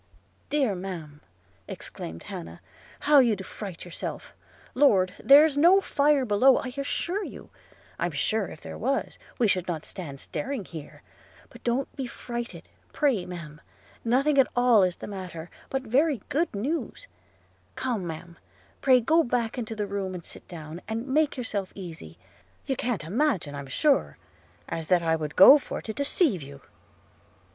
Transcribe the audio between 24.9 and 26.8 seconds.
I would go for to deceive you.'